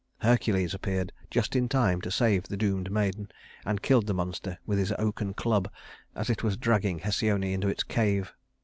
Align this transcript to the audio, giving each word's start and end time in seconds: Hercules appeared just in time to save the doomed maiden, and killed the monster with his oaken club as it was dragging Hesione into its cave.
Hercules 0.21 0.73
appeared 0.73 1.11
just 1.29 1.55
in 1.55 1.69
time 1.69 2.01
to 2.01 2.09
save 2.09 2.45
the 2.47 2.57
doomed 2.57 2.89
maiden, 2.91 3.29
and 3.63 3.83
killed 3.83 4.07
the 4.07 4.15
monster 4.15 4.57
with 4.65 4.79
his 4.79 4.91
oaken 4.97 5.35
club 5.35 5.71
as 6.15 6.27
it 6.27 6.41
was 6.41 6.57
dragging 6.57 7.01
Hesione 7.01 7.53
into 7.53 7.67
its 7.67 7.83
cave. 7.83 8.33